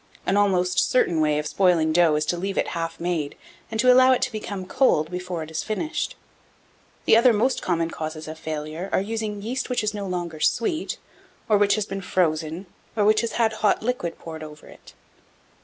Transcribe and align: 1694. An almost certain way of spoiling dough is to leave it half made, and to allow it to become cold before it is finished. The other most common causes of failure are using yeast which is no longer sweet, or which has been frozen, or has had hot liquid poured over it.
1694. 0.23 0.33
An 0.33 0.37
almost 0.45 0.89
certain 0.89 1.21
way 1.21 1.37
of 1.37 1.45
spoiling 1.45 1.93
dough 1.93 2.15
is 2.15 2.25
to 2.25 2.35
leave 2.35 2.57
it 2.57 2.69
half 2.69 2.99
made, 2.99 3.35
and 3.69 3.79
to 3.79 3.93
allow 3.93 4.11
it 4.13 4.23
to 4.23 4.31
become 4.31 4.65
cold 4.65 5.11
before 5.11 5.43
it 5.43 5.51
is 5.51 5.61
finished. 5.61 6.15
The 7.05 7.15
other 7.15 7.31
most 7.31 7.61
common 7.61 7.91
causes 7.91 8.27
of 8.27 8.39
failure 8.39 8.89
are 8.91 8.99
using 8.99 9.43
yeast 9.43 9.69
which 9.69 9.83
is 9.83 9.93
no 9.93 10.07
longer 10.07 10.39
sweet, 10.39 10.97
or 11.47 11.59
which 11.59 11.75
has 11.75 11.85
been 11.85 12.01
frozen, 12.01 12.65
or 12.95 13.13
has 13.21 13.33
had 13.33 13.53
hot 13.61 13.83
liquid 13.83 14.17
poured 14.17 14.41
over 14.41 14.65
it. 14.65 14.95